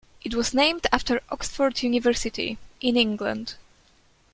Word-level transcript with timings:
It 0.23 0.33
was 0.33 0.51
named 0.51 0.87
after 0.91 1.21
Oxford 1.29 1.83
University, 1.83 2.57
in 2.81 2.97
England. 2.97 3.53